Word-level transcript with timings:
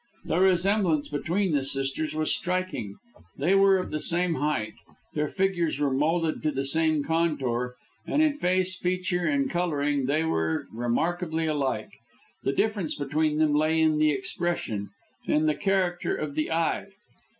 The 0.25 0.39
resemblance 0.39 1.09
between 1.09 1.51
the 1.51 1.63
sisters 1.63 2.15
was 2.15 2.33
striking. 2.33 2.95
They 3.37 3.53
were 3.53 3.77
of 3.77 3.91
the 3.91 3.99
same 3.99 4.33
height, 4.33 4.73
their 5.13 5.27
figures 5.27 5.79
were 5.79 5.93
moulded 5.93 6.41
to 6.41 6.49
the 6.49 6.65
same 6.65 7.03
contour, 7.03 7.75
and 8.07 8.19
in 8.19 8.35
face, 8.39 8.75
feature 8.75 9.27
and 9.27 9.47
colouring 9.47 10.07
they 10.07 10.23
were 10.23 10.65
remarkably 10.73 11.45
alike. 11.45 11.91
The 12.41 12.51
difference 12.51 12.95
between 12.95 13.37
them 13.37 13.53
lay 13.53 13.79
in 13.79 13.99
the 13.99 14.09
expression, 14.09 14.89
and 15.27 15.35
in 15.35 15.45
the 15.45 15.53
character 15.53 16.15
of 16.15 16.33
the 16.33 16.51
eye. 16.51 16.87